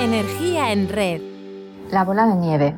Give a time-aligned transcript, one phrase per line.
[0.00, 1.20] Energía en red.
[1.90, 2.74] La bola de nieve.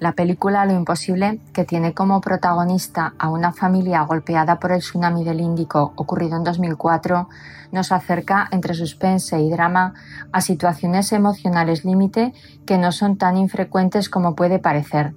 [0.00, 5.22] La película Lo Imposible, que tiene como protagonista a una familia golpeada por el tsunami
[5.22, 7.28] del Índico ocurrido en 2004,
[7.70, 9.94] nos acerca entre suspense y drama
[10.32, 12.34] a situaciones emocionales límite
[12.66, 15.14] que no son tan infrecuentes como puede parecer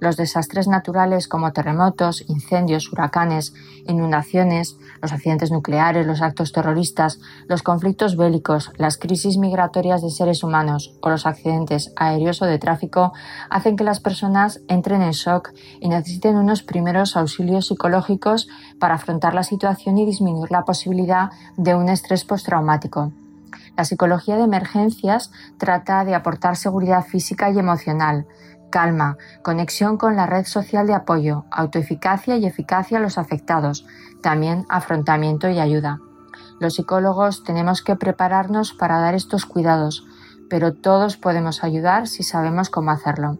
[0.00, 3.54] los desastres naturales como terremotos, incendios, huracanes,
[3.86, 10.42] inundaciones, los accidentes nucleares, los actos terroristas, los conflictos bélicos, las crisis migratorias de seres
[10.42, 13.12] humanos o los accidentes aéreos o de tráfico
[13.50, 19.34] hacen que las personas entren en shock y necesiten unos primeros auxilios psicológicos para afrontar
[19.34, 23.12] la situación y disminuir la posibilidad de un estrés postraumático.
[23.76, 28.26] La psicología de emergencias trata de aportar seguridad física y emocional,
[28.72, 33.86] calma, conexión con la red social de apoyo, autoeficacia y eficacia a los afectados,
[34.20, 36.00] también afrontamiento y ayuda.
[36.58, 40.04] Los psicólogos tenemos que prepararnos para dar estos cuidados,
[40.50, 43.38] pero todos podemos ayudar si sabemos cómo hacerlo.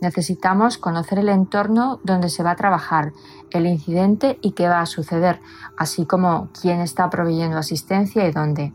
[0.00, 3.12] Necesitamos conocer el entorno donde se va a trabajar,
[3.50, 5.40] el incidente y qué va a suceder,
[5.76, 8.72] así como quién está proveyendo asistencia y dónde.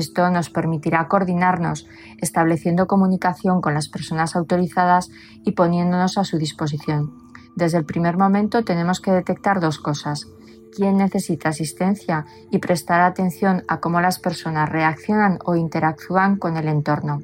[0.00, 1.86] Esto nos permitirá coordinarnos,
[2.22, 5.10] estableciendo comunicación con las personas autorizadas
[5.44, 7.12] y poniéndonos a su disposición.
[7.54, 10.26] Desde el primer momento tenemos que detectar dos cosas.
[10.74, 16.68] Quién necesita asistencia y prestar atención a cómo las personas reaccionan o interactúan con el
[16.68, 17.22] entorno.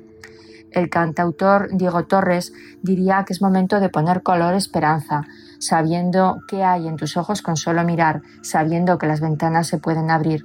[0.71, 2.53] El cantautor Diego Torres
[2.83, 5.23] diría que es momento de poner color esperanza,
[5.59, 10.11] sabiendo qué hay en tus ojos con solo mirar, sabiendo que las ventanas se pueden
[10.11, 10.45] abrir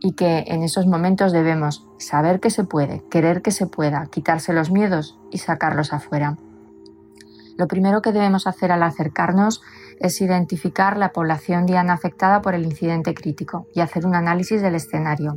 [0.00, 4.52] y que en esos momentos debemos saber que se puede, querer que se pueda, quitarse
[4.52, 6.36] los miedos y sacarlos afuera.
[7.56, 9.62] Lo primero que debemos hacer al acercarnos
[9.98, 14.74] es identificar la población diana afectada por el incidente crítico y hacer un análisis del
[14.74, 15.36] escenario.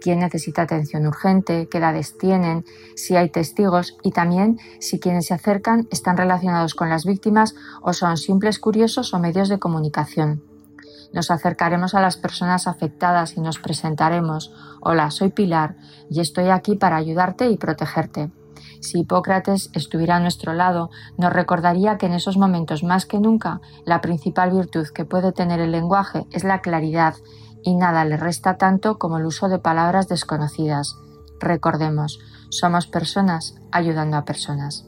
[0.00, 5.34] Quién necesita atención urgente, qué edades tienen, si hay testigos y también si quienes se
[5.34, 10.40] acercan están relacionados con las víctimas o son simples curiosos o medios de comunicación.
[11.12, 14.52] Nos acercaremos a las personas afectadas y nos presentaremos.
[14.80, 15.76] Hola, soy Pilar
[16.10, 18.30] y estoy aquí para ayudarte y protegerte.
[18.80, 23.60] Si Hipócrates estuviera a nuestro lado, nos recordaría que en esos momentos más que nunca
[23.84, 27.14] la principal virtud que puede tener el lenguaje es la claridad
[27.64, 30.96] y nada le resta tanto como el uso de palabras desconocidas.
[31.40, 32.18] Recordemos,
[32.50, 34.87] somos personas ayudando a personas.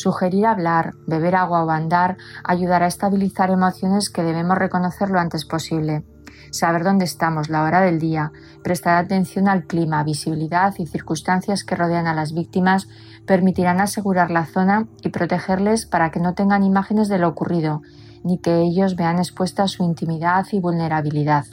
[0.00, 5.44] Sugerir hablar, beber agua o andar ayudará a estabilizar emociones que debemos reconocer lo antes
[5.44, 6.04] posible.
[6.52, 8.32] Saber dónde estamos, la hora del día,
[8.64, 12.88] prestar atención al clima, visibilidad y circunstancias que rodean a las víctimas
[13.26, 17.82] permitirán asegurar la zona y protegerles para que no tengan imágenes de lo ocurrido,
[18.24, 21.44] ni que ellos vean expuesta su intimidad y vulnerabilidad.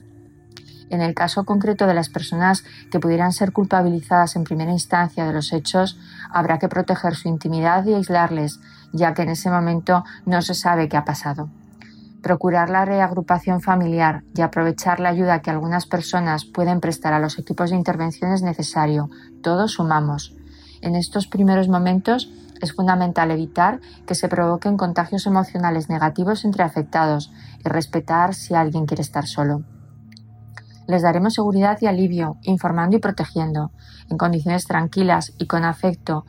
[0.90, 5.34] En el caso concreto de las personas que pudieran ser culpabilizadas en primera instancia de
[5.34, 6.00] los hechos,
[6.32, 8.60] habrá que proteger su intimidad y aislarles,
[8.94, 11.50] ya que en ese momento no se sabe qué ha pasado.
[12.22, 17.38] Procurar la reagrupación familiar y aprovechar la ayuda que algunas personas pueden prestar a los
[17.38, 19.10] equipos de intervención es necesario.
[19.42, 20.36] Todos sumamos.
[20.82, 22.32] En estos primeros momentos
[22.62, 27.32] es fundamental evitar que se provoquen contagios emocionales negativos entre afectados
[27.64, 29.64] y respetar si alguien quiere estar solo.
[30.88, 33.72] Les daremos seguridad y alivio, informando y protegiendo,
[34.10, 36.26] en condiciones tranquilas y con afecto.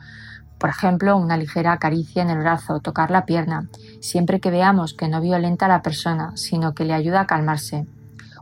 [0.57, 3.69] Por ejemplo, una ligera caricia en el brazo, tocar la pierna,
[4.01, 7.87] siempre que veamos que no violenta a la persona, sino que le ayuda a calmarse.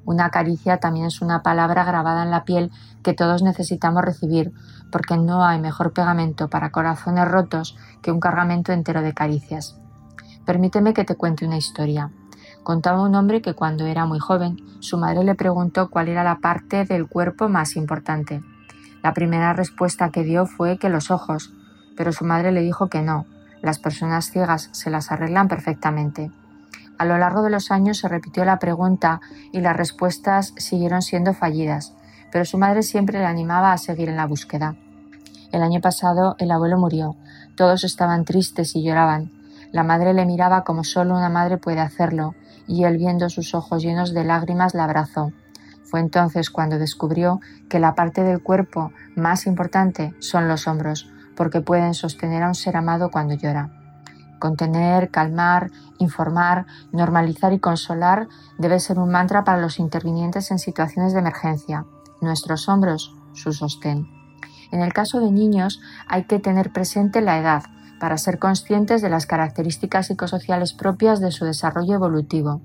[0.06, 2.72] Una caricia también es una palabra grabada en la piel
[3.04, 4.54] que todos necesitamos recibir,
[4.92, 9.78] porque no hay mejor pegamento para corazones rotos que un cargamento entero de caricias.
[10.46, 12.10] Permíteme que te cuente una historia.
[12.68, 16.40] Contaba un hombre que cuando era muy joven, su madre le preguntó cuál era la
[16.40, 18.44] parte del cuerpo más importante.
[19.02, 21.54] La primera respuesta que dio fue que los ojos,
[21.96, 23.26] pero su madre le dijo que no,
[23.62, 26.30] las personas ciegas se las arreglan perfectamente.
[26.98, 29.22] A lo largo de los años se repitió la pregunta
[29.54, 31.94] y las respuestas siguieron siendo fallidas,
[32.34, 34.76] pero su madre siempre le animaba a seguir en la búsqueda.
[35.54, 37.16] El año pasado el abuelo murió,
[37.56, 39.37] todos estaban tristes y lloraban.
[39.72, 42.36] La madre le miraba como solo una madre puede hacerlo,
[42.68, 45.32] y él viendo sus ojos llenos de lágrimas la abrazó.
[45.84, 51.62] Fue entonces cuando descubrió que la parte del cuerpo más importante son los hombros, porque
[51.62, 53.72] pueden sostener a un ser amado cuando llora.
[54.40, 58.28] Contener, calmar, informar, normalizar y consolar
[58.58, 61.86] debe ser un mantra para los intervinientes en situaciones de emergencia.
[62.22, 64.08] Nuestros hombros, su sostén.
[64.72, 67.64] En el caso de niños hay que tener presente la edad,
[68.00, 72.62] para ser conscientes de las características psicosociales propias de su desarrollo evolutivo.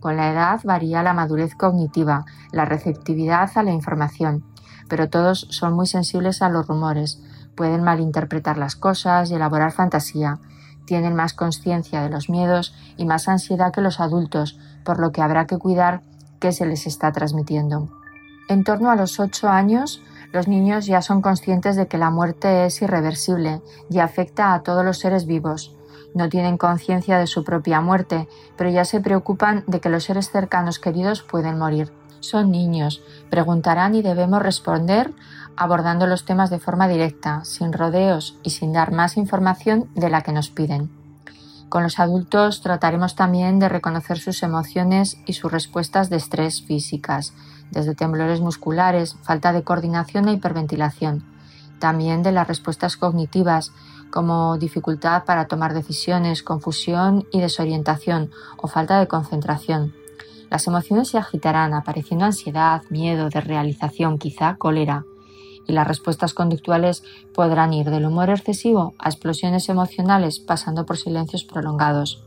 [0.00, 4.44] Con la edad varía la madurez cognitiva, la receptividad a la información,
[4.88, 7.20] pero todos son muy sensibles a los rumores.
[7.54, 10.40] pueden malinterpretar las cosas y elaborar fantasía,
[10.86, 15.22] tienen más conciencia de los miedos y más ansiedad que los adultos, por lo que
[15.22, 16.02] habrá que cuidar
[16.40, 17.88] qué se les está transmitiendo.
[18.48, 20.02] En torno a los 8 años,
[20.34, 24.84] los niños ya son conscientes de que la muerte es irreversible y afecta a todos
[24.84, 25.76] los seres vivos.
[26.12, 30.30] No tienen conciencia de su propia muerte, pero ya se preocupan de que los seres
[30.30, 31.92] cercanos queridos pueden morir.
[32.18, 33.00] Son niños,
[33.30, 35.12] preguntarán y debemos responder
[35.56, 40.22] abordando los temas de forma directa, sin rodeos y sin dar más información de la
[40.22, 40.90] que nos piden.
[41.68, 47.34] Con los adultos trataremos también de reconocer sus emociones y sus respuestas de estrés físicas,
[47.74, 51.24] desde temblores musculares, falta de coordinación e hiperventilación.
[51.80, 53.72] También de las respuestas cognitivas,
[54.10, 59.92] como dificultad para tomar decisiones, confusión y desorientación o falta de concentración.
[60.50, 65.04] Las emociones se agitarán, apareciendo ansiedad, miedo, desrealización, quizá cólera.
[65.66, 67.02] Y las respuestas conductuales
[67.34, 72.22] podrán ir del humor excesivo a explosiones emocionales, pasando por silencios prolongados.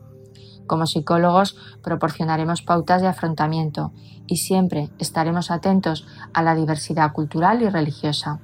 [0.67, 3.93] Como psicólogos proporcionaremos pautas de afrontamiento
[4.27, 8.39] y siempre estaremos atentos a la diversidad cultural y religiosa.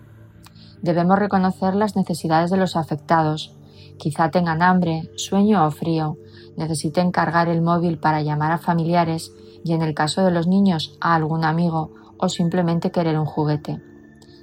[0.81, 3.56] Debemos reconocer las necesidades de los afectados.
[3.98, 6.18] Quizá tengan hambre, sueño o frío,
[6.58, 9.31] necesiten cargar el móvil para llamar a familiares
[9.64, 13.81] y en el caso de los niños a algún amigo o simplemente querer un juguete.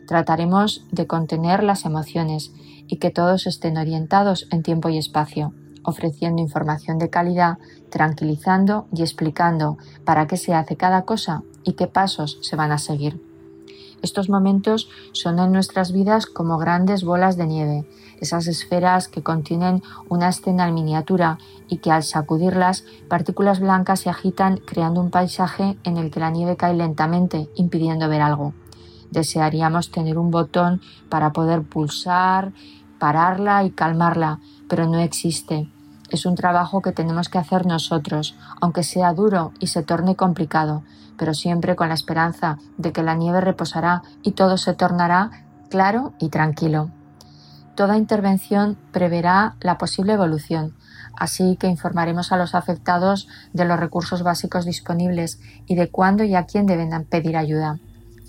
[0.07, 2.53] Trataremos de contener las emociones
[2.87, 5.55] y que todos estén orientados en tiempo y espacio,
[5.85, 7.59] ofreciendo información de calidad,
[7.91, 12.79] tranquilizando y explicando para qué se hace cada cosa y qué pasos se van a
[12.79, 13.21] seguir.
[14.03, 17.87] Estos momentos son en nuestras vidas como grandes bolas de nieve,
[18.21, 21.39] esas esferas que contienen una escena en miniatura
[21.69, 26.31] y que al sacudirlas partículas blancas se agitan creando un paisaje en el que la
[26.31, 28.55] nieve cae lentamente, impidiendo ver algo.
[29.11, 32.53] Desearíamos tener un botón para poder pulsar,
[33.01, 34.39] pararla y calmarla,
[34.69, 35.69] pero no existe.
[36.11, 40.85] Es un trabajo que tenemos que hacer nosotros, aunque sea duro y se torne complicado,
[41.17, 45.31] pero siempre con la esperanza de que la nieve reposará y todo se tornará
[45.69, 46.91] claro y tranquilo.
[47.75, 50.75] Toda intervención preverá la posible evolución,
[51.17, 56.35] así que informaremos a los afectados de los recursos básicos disponibles y de cuándo y
[56.35, 57.79] a quién deben pedir ayuda,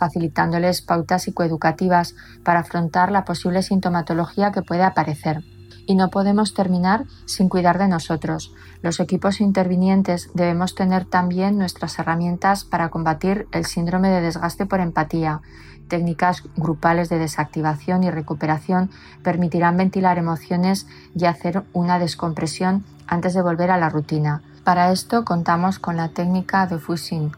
[0.02, 5.44] facilitándoles pautas psicoeducativas para afrontar la posible sintomatología que puede aparecer
[5.86, 8.52] y no podemos terminar sin cuidar de nosotros.
[8.82, 14.80] Los equipos intervinientes debemos tener también nuestras herramientas para combatir el síndrome de desgaste por
[14.80, 15.42] empatía.
[15.88, 18.90] Técnicas grupales de desactivación y recuperación
[19.22, 24.42] permitirán ventilar emociones y hacer una descompresión antes de volver a la rutina.
[24.64, 27.32] Para esto contamos con la técnica de Fusing,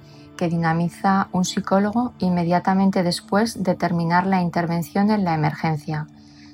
[0.44, 6.06] que dinamiza un psicólogo inmediatamente después de terminar la intervención en la emergencia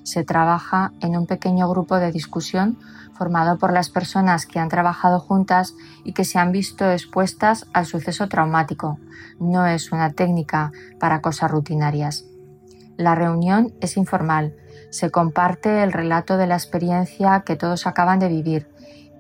[0.04, 2.78] se trabaja en un pequeño grupo de discusión
[3.14, 7.88] formado por las personas que han trabajado juntas y que se han visto expuestas al
[7.88, 9.00] suceso traumático.
[9.40, 12.26] No es una técnica para cosas rutinarias.
[12.96, 14.54] La reunión es informal.
[14.92, 18.68] Se comparte el relato de la experiencia que todos acaban de vivir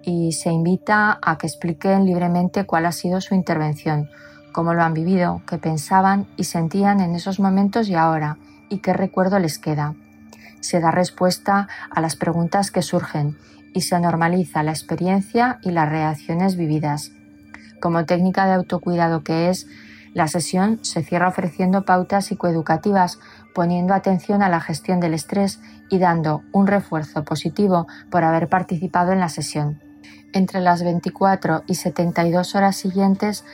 [0.04, 4.10] y se invita a que expliquen libremente cuál ha sido su intervención,
[4.52, 8.38] cómo lo han vivido, qué pensaban y sentían en esos momentos y ahora,
[8.70, 9.96] y qué recuerdo les queda
[10.60, 13.38] se da respuesta a las preguntas que surgen
[13.74, 17.12] y se normaliza la experiencia y las reacciones vividas.
[17.80, 19.68] Como técnica de autocuidado que es,
[20.14, 23.20] la sesión se cierra ofreciendo pautas psicoeducativas,
[23.54, 29.12] poniendo atención a la gestión del estrés y dando un refuerzo positivo por haber participado
[29.12, 29.82] en la sesión.
[30.34, 33.46] Entre las 24 y 72 horas siguientes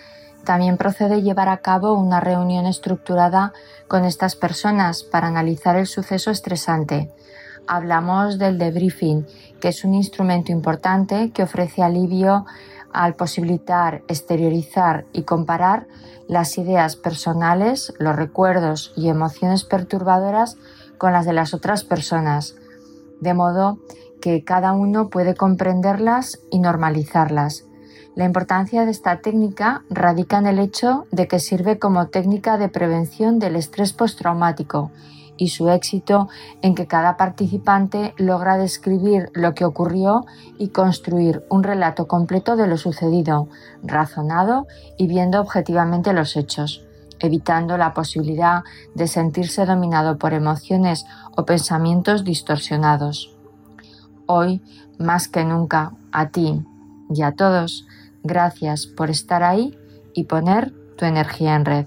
[0.46, 3.52] también procede llevar a cabo una reunión estructurada
[3.88, 7.12] con estas personas para analizar el suceso estresante.
[7.68, 9.25] Hablamos del debriefing,
[9.60, 12.46] que es un instrumento importante que ofrece alivio
[12.94, 15.88] al posibilitar exteriorizar y comparar
[16.28, 20.58] las ideas personales, los recuerdos y emociones perturbadoras
[20.98, 22.56] con las de las otras personas,
[23.20, 23.80] de modo
[24.22, 27.64] que cada uno puede comprenderlas y normalizarlas.
[28.15, 32.69] La importancia de esta técnica radica en el hecho de que sirve como técnica de
[32.69, 34.91] prevención del estrés postraumático
[35.36, 36.29] y su éxito
[36.62, 40.25] en que cada participante logra describir lo que ocurrió
[40.57, 43.50] y construir un relato completo de lo sucedido,
[43.84, 44.65] razonado
[44.98, 46.86] y viendo objetivamente los hechos,
[47.19, 51.05] evitando la posibilidad de sentirse dominado por emociones
[51.36, 53.36] o pensamientos distorsionados.
[54.25, 54.62] Hoy,
[54.98, 56.65] más que nunca, a ti
[57.13, 57.86] y a todos,
[58.25, 59.77] Gracias por estar ahí
[60.15, 61.86] y poner tu energía en red.